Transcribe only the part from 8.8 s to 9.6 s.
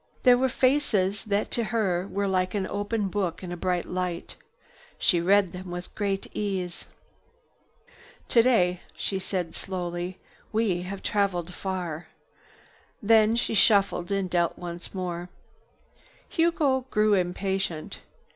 she said